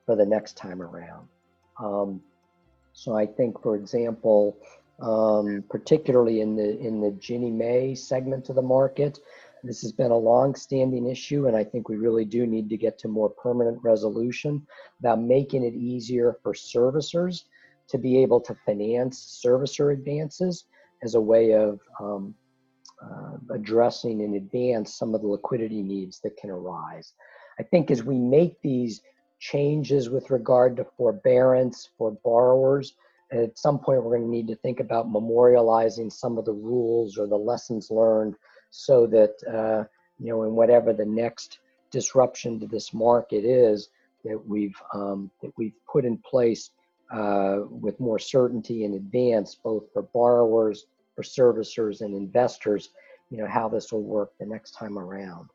for 0.05 0.15
the 0.15 0.25
next 0.25 0.57
time 0.57 0.81
around. 0.81 1.27
Um, 1.79 2.21
so 2.93 3.15
I 3.15 3.25
think, 3.25 3.61
for 3.61 3.75
example, 3.75 4.57
um, 5.01 5.63
particularly 5.69 6.41
in 6.41 6.55
the 6.55 6.77
in 6.79 6.99
the 6.99 7.11
Ginnie 7.11 7.51
Mae 7.51 7.95
segment 7.95 8.49
of 8.49 8.55
the 8.55 8.61
market, 8.61 9.19
this 9.63 9.81
has 9.81 9.91
been 9.91 10.11
a 10.11 10.17
long-standing 10.17 11.07
issue, 11.07 11.47
and 11.47 11.55
I 11.55 11.63
think 11.63 11.89
we 11.89 11.97
really 11.97 12.25
do 12.25 12.45
need 12.45 12.69
to 12.69 12.77
get 12.77 12.97
to 12.99 13.07
more 13.07 13.29
permanent 13.29 13.79
resolution 13.83 14.65
about 14.99 15.21
making 15.21 15.63
it 15.63 15.73
easier 15.75 16.37
for 16.41 16.53
servicers 16.53 17.43
to 17.89 17.97
be 17.97 18.21
able 18.21 18.39
to 18.41 18.55
finance 18.65 19.41
servicer 19.45 19.91
advances 19.91 20.65
as 21.03 21.15
a 21.15 21.21
way 21.21 21.53
of 21.53 21.79
um, 21.99 22.33
uh, 23.03 23.37
addressing 23.53 24.21
in 24.21 24.35
advance 24.35 24.95
some 24.95 25.15
of 25.15 25.21
the 25.21 25.27
liquidity 25.27 25.81
needs 25.81 26.19
that 26.19 26.37
can 26.37 26.49
arise. 26.49 27.13
I 27.59 27.63
think 27.63 27.91
as 27.91 28.03
we 28.03 28.17
make 28.17 28.61
these 28.61 29.01
changes 29.39 30.09
with 30.09 30.29
regard 30.29 30.77
to 30.77 30.85
forbearance 30.97 31.89
for 31.97 32.11
borrowers, 32.23 32.93
at 33.31 33.57
some 33.57 33.79
point 33.79 34.03
we're 34.03 34.17
going 34.17 34.29
to 34.29 34.29
need 34.29 34.47
to 34.47 34.55
think 34.55 34.79
about 34.79 35.11
memorializing 35.11 36.11
some 36.11 36.37
of 36.37 36.45
the 36.45 36.53
rules 36.53 37.17
or 37.17 37.27
the 37.27 37.37
lessons 37.37 37.89
learned 37.91 38.35
so 38.71 39.07
that, 39.07 39.35
uh, 39.47 39.83
you 40.19 40.29
know, 40.29 40.43
in 40.43 40.53
whatever 40.53 40.93
the 40.93 41.05
next 41.05 41.59
disruption 41.91 42.59
to 42.59 42.67
this 42.67 42.93
market 42.93 43.43
is, 43.45 43.89
that 44.25 44.47
we've 44.47 44.75
um, 44.93 45.31
that 45.41 45.51
we've 45.57 45.75
put 45.91 46.05
in 46.05 46.17
place 46.17 46.71
uh, 47.11 47.59
with 47.69 47.99
more 47.99 48.19
certainty 48.19 48.83
in 48.83 48.93
advance, 48.95 49.55
both 49.55 49.85
for 49.93 50.03
borrowers, 50.03 50.85
for 51.15 51.23
servicers, 51.23 52.01
and 52.01 52.13
investors, 52.13 52.89
you 53.29 53.38
know, 53.38 53.47
how 53.47 53.67
this 53.67 53.91
will 53.91 54.03
work 54.03 54.31
the 54.39 54.45
next 54.45 54.71
time 54.71 54.97
around. 54.97 55.49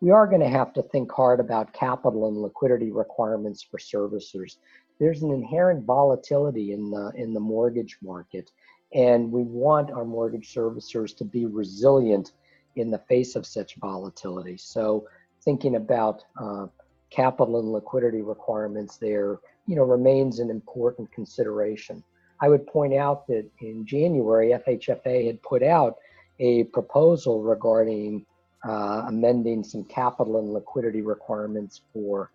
We 0.00 0.10
are 0.10 0.26
going 0.26 0.40
to 0.40 0.48
have 0.48 0.72
to 0.74 0.82
think 0.82 1.12
hard 1.12 1.40
about 1.40 1.72
capital 1.72 2.28
and 2.28 2.38
liquidity 2.38 2.90
requirements 2.90 3.62
for 3.62 3.78
servicers. 3.78 4.56
There's 4.98 5.22
an 5.22 5.30
inherent 5.30 5.84
volatility 5.84 6.72
in 6.72 6.90
the 6.90 7.12
in 7.14 7.32
the 7.32 7.40
mortgage 7.40 7.96
market, 8.02 8.50
and 8.92 9.30
we 9.30 9.42
want 9.42 9.90
our 9.90 10.04
mortgage 10.04 10.52
servicers 10.54 11.16
to 11.16 11.24
be 11.24 11.46
resilient 11.46 12.32
in 12.76 12.90
the 12.90 12.98
face 12.98 13.36
of 13.36 13.46
such 13.46 13.76
volatility. 13.76 14.56
So, 14.56 15.06
thinking 15.42 15.76
about 15.76 16.24
uh, 16.40 16.66
capital 17.10 17.58
and 17.58 17.72
liquidity 17.72 18.22
requirements 18.22 18.96
there 18.98 19.40
you 19.70 19.76
know, 19.76 19.84
remains 19.84 20.40
an 20.40 20.50
important 20.50 21.12
consideration. 21.12 22.02
I 22.40 22.48
would 22.48 22.66
point 22.66 22.92
out 22.92 23.28
that 23.28 23.48
in 23.60 23.86
January, 23.86 24.50
FHFA 24.50 25.26
had 25.26 25.40
put 25.42 25.62
out 25.62 25.98
a 26.40 26.64
proposal 26.64 27.40
regarding 27.42 28.26
uh, 28.66 29.04
amending 29.06 29.62
some 29.62 29.84
capital 29.84 30.38
and 30.38 30.52
liquidity 30.52 31.02
requirements 31.02 31.82
for 31.92 32.32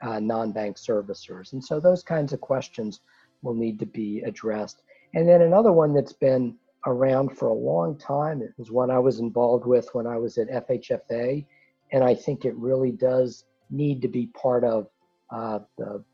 uh, 0.00 0.18
non-bank 0.18 0.76
servicers. 0.76 1.52
And 1.52 1.64
so 1.64 1.78
those 1.78 2.02
kinds 2.02 2.32
of 2.32 2.40
questions 2.40 3.00
will 3.42 3.54
need 3.54 3.78
to 3.78 3.86
be 3.86 4.20
addressed. 4.26 4.82
And 5.14 5.28
then 5.28 5.42
another 5.42 5.72
one 5.72 5.94
that's 5.94 6.12
been 6.12 6.56
around 6.86 7.36
for 7.36 7.48
a 7.48 7.54
long 7.54 7.96
time. 7.98 8.42
It 8.42 8.52
was 8.58 8.70
one 8.70 8.90
I 8.90 8.98
was 8.98 9.20
involved 9.20 9.66
with 9.66 9.88
when 9.92 10.06
I 10.06 10.16
was 10.16 10.38
at 10.38 10.48
FHFA, 10.48 11.44
and 11.92 12.04
I 12.04 12.14
think 12.14 12.44
it 12.44 12.56
really 12.56 12.92
does 12.92 13.44
need 13.70 14.02
to 14.02 14.08
be 14.08 14.26
part 14.28 14.64
of 14.64 14.88
uh, 15.30 15.60
the 15.78 16.04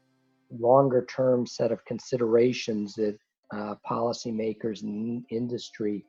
longer 0.50 1.04
term 1.04 1.46
set 1.46 1.72
of 1.72 1.84
considerations 1.84 2.94
that 2.94 3.18
uh, 3.52 3.75
policymakers 3.88 4.82
and 4.82 5.25
industry 5.30 6.04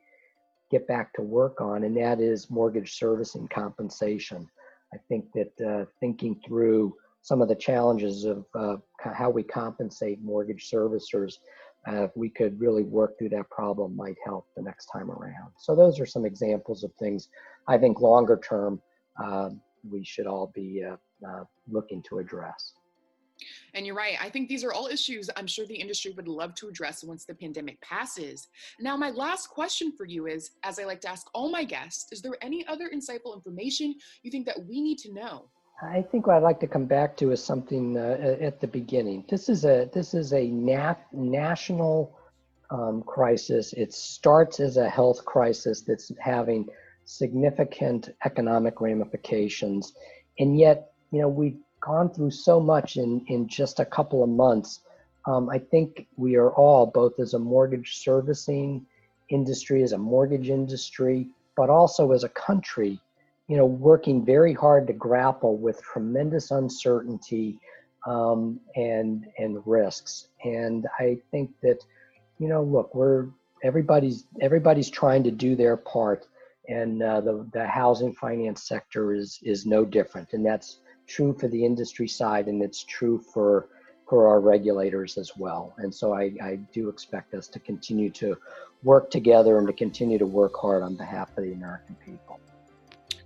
get 0.70 0.86
back 0.86 1.12
to 1.14 1.22
work 1.22 1.60
on, 1.60 1.84
and 1.84 1.96
that 1.96 2.20
is 2.20 2.50
mortgage 2.50 2.96
servicing 2.96 3.48
compensation. 3.48 4.48
I 4.94 4.98
think 5.08 5.24
that 5.34 5.66
uh, 5.66 5.84
thinking 6.00 6.40
through 6.46 6.94
some 7.22 7.42
of 7.42 7.48
the 7.48 7.54
challenges 7.54 8.24
of 8.24 8.44
uh, 8.54 8.76
how 8.98 9.30
we 9.30 9.42
compensate 9.42 10.22
mortgage 10.22 10.70
servicers, 10.70 11.34
uh, 11.88 12.04
if 12.04 12.10
we 12.14 12.28
could 12.28 12.60
really 12.60 12.82
work 12.82 13.18
through 13.18 13.30
that 13.30 13.48
problem, 13.50 13.96
might 13.96 14.16
help 14.24 14.46
the 14.56 14.62
next 14.62 14.86
time 14.86 15.10
around. 15.10 15.52
So 15.58 15.74
those 15.74 15.98
are 15.98 16.06
some 16.06 16.26
examples 16.26 16.84
of 16.84 16.92
things 16.94 17.28
I 17.68 17.78
think 17.78 18.00
longer 18.00 18.38
term 18.46 18.80
um, 19.22 19.60
we 19.88 20.04
should 20.04 20.26
all 20.26 20.52
be 20.54 20.84
uh, 20.84 20.96
uh, 21.26 21.44
looking 21.70 22.02
to 22.08 22.18
address. 22.18 22.74
And 23.72 23.86
you're 23.86 23.94
right. 23.94 24.16
I 24.20 24.28
think 24.28 24.48
these 24.48 24.64
are 24.64 24.72
all 24.72 24.86
issues 24.86 25.30
I'm 25.36 25.46
sure 25.46 25.66
the 25.66 25.74
industry 25.74 26.12
would 26.12 26.28
love 26.28 26.54
to 26.56 26.68
address 26.68 27.02
once 27.02 27.24
the 27.24 27.34
pandemic 27.34 27.80
passes. 27.80 28.48
Now, 28.78 28.96
my 28.96 29.10
last 29.10 29.48
question 29.48 29.92
for 29.96 30.04
you 30.04 30.26
is 30.26 30.50
as 30.62 30.78
I 30.78 30.84
like 30.84 31.00
to 31.02 31.10
ask 31.10 31.26
all 31.32 31.50
my 31.50 31.64
guests, 31.64 32.12
is 32.12 32.20
there 32.20 32.36
any 32.42 32.66
other 32.66 32.90
insightful 32.94 33.34
information 33.34 33.94
you 34.22 34.30
think 34.30 34.44
that 34.46 34.66
we 34.68 34.82
need 34.82 34.98
to 34.98 35.12
know? 35.14 35.48
I 35.82 36.02
think 36.02 36.26
what 36.26 36.36
I'd 36.36 36.42
like 36.42 36.60
to 36.60 36.66
come 36.66 36.84
back 36.84 37.16
to 37.18 37.30
is 37.32 37.42
something 37.42 37.96
uh, 37.96 38.36
at 38.40 38.60
the 38.60 38.66
beginning. 38.66 39.24
This 39.30 39.48
is 39.48 39.64
a 39.64 39.88
this 39.94 40.12
is 40.12 40.32
a 40.34 40.46
nat- 40.48 41.06
national 41.12 42.18
um, 42.70 43.02
crisis. 43.02 43.72
It 43.72 43.94
starts 43.94 44.60
as 44.60 44.76
a 44.76 44.88
health 44.88 45.24
crisis 45.24 45.80
that's 45.80 46.12
having 46.20 46.68
significant 47.06 48.10
economic 48.26 48.80
ramifications, 48.80 49.94
and 50.38 50.58
yet 50.58 50.92
you 51.12 51.20
know 51.20 51.28
we've 51.28 51.58
gone 51.80 52.12
through 52.12 52.30
so 52.30 52.60
much 52.60 52.96
in, 52.96 53.24
in 53.28 53.48
just 53.48 53.80
a 53.80 53.84
couple 53.84 54.22
of 54.22 54.28
months. 54.28 54.80
Um, 55.26 55.48
I 55.48 55.58
think 55.58 56.06
we 56.16 56.36
are 56.36 56.50
all, 56.50 56.86
both 56.86 57.18
as 57.18 57.34
a 57.34 57.38
mortgage 57.38 57.96
servicing 57.96 58.86
industry, 59.30 59.82
as 59.82 59.92
a 59.92 59.98
mortgage 59.98 60.50
industry, 60.50 61.28
but 61.56 61.70
also 61.70 62.12
as 62.12 62.24
a 62.24 62.28
country, 62.28 63.00
you 63.50 63.56
know, 63.56 63.66
working 63.66 64.24
very 64.24 64.54
hard 64.54 64.86
to 64.86 64.92
grapple 64.92 65.56
with 65.56 65.82
tremendous 65.82 66.52
uncertainty 66.52 67.58
um, 68.06 68.60
and 68.76 69.26
and 69.38 69.60
risks. 69.66 70.28
And 70.44 70.86
I 71.00 71.18
think 71.32 71.50
that, 71.60 71.84
you 72.38 72.46
know, 72.46 72.62
look, 72.62 72.94
we're 72.94 73.26
everybody's 73.64 74.26
everybody's 74.40 74.88
trying 74.88 75.24
to 75.24 75.32
do 75.32 75.56
their 75.56 75.76
part, 75.76 76.28
and 76.68 77.02
uh, 77.02 77.20
the 77.22 77.44
the 77.52 77.66
housing 77.66 78.14
finance 78.14 78.62
sector 78.62 79.12
is 79.12 79.40
is 79.42 79.66
no 79.66 79.84
different, 79.84 80.32
and 80.32 80.46
that's 80.46 80.78
true 81.08 81.32
for 81.32 81.48
the 81.48 81.64
industry 81.64 82.06
side 82.06 82.46
and 82.46 82.62
it's 82.62 82.84
true 82.84 83.18
for 83.18 83.68
for 84.08 84.28
our 84.28 84.40
regulators 84.40 85.18
as 85.18 85.36
well. 85.36 85.74
And 85.78 85.92
so 85.92 86.14
I, 86.14 86.32
I 86.40 86.60
do 86.72 86.88
expect 86.88 87.34
us 87.34 87.48
to 87.48 87.58
continue 87.58 88.10
to 88.10 88.36
work 88.84 89.10
together 89.10 89.58
and 89.58 89.66
to 89.66 89.72
continue 89.72 90.18
to 90.18 90.26
work 90.26 90.54
hard 90.56 90.84
on 90.84 90.94
behalf 90.94 91.30
of 91.36 91.42
the 91.42 91.52
American 91.52 91.96
people. 92.04 92.38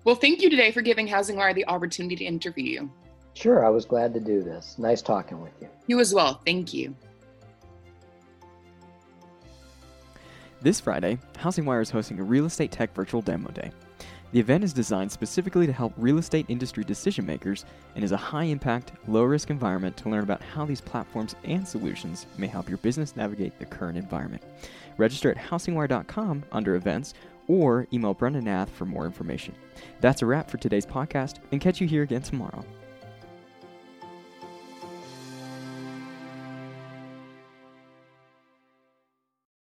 Well, 0.05 0.15
thank 0.15 0.43
you 0.43 0.51
today 0.51 0.71
for 0.71 0.83
giving 0.83 1.07
Housing 1.07 1.37
Wire 1.37 1.55
the 1.55 1.67
opportunity 1.67 2.15
to 2.17 2.25
interview 2.25 2.65
you. 2.65 2.91
Sure, 3.33 3.65
I 3.65 3.71
was 3.71 3.87
glad 3.87 4.13
to 4.13 4.21
do 4.21 4.43
this. 4.43 4.77
Nice 4.79 5.01
talking 5.01 5.41
with 5.41 5.53
you. 5.63 5.69
You 5.87 5.99
as 5.99 6.13
well. 6.13 6.43
Thank 6.45 6.75
you. 6.75 6.95
This 10.61 10.79
Friday, 10.79 11.19
Housing 11.39 11.65
Wire 11.65 11.81
is 11.81 11.89
hosting 11.89 12.21
a 12.21 12.23
real 12.23 12.45
estate 12.45 12.71
tech 12.71 12.95
virtual 12.95 13.23
demo 13.23 13.51
day. 13.51 13.73
The 14.33 14.41
event 14.41 14.65
is 14.65 14.73
designed 14.73 15.13
specifically 15.13 15.67
to 15.67 15.73
help 15.73 15.95
real 15.97 16.19
estate 16.19 16.47
industry 16.49 16.85
decision 16.85 17.25
makers 17.25 17.65
and 17.95 18.05
is 18.05 18.13
a 18.13 18.17
high 18.17 18.45
impact, 18.45 18.93
low 19.07 19.23
risk 19.23 19.49
environment 19.49 19.97
to 19.99 20.09
learn 20.09 20.25
about 20.25 20.43
how 20.43 20.67
these 20.67 20.81
platforms 20.81 21.35
and 21.45 21.67
solutions 21.67 22.27
may 22.37 22.47
help 22.47 22.69
your 22.69 22.79
business 22.79 23.17
navigate 23.17 23.59
the 23.59 23.65
current 23.65 23.97
environment. 23.97 24.43
Register 24.99 25.31
at 25.31 25.37
housingwire.com 25.37 26.45
under 26.53 26.75
events 26.75 27.15
or 27.49 27.87
email 27.93 28.15
Brendan 28.15 28.45
Nath 28.45 28.71
for 28.71 28.85
more 28.85 29.07
information. 29.07 29.55
That's 30.01 30.23
a 30.23 30.27
wrap 30.27 30.51
for 30.51 30.59
today's 30.59 30.87
podcast 30.87 31.37
and 31.53 31.61
catch 31.61 31.81
you 31.81 31.87
here 31.87 32.03
again 32.03 32.23
tomorrow. 32.23 32.65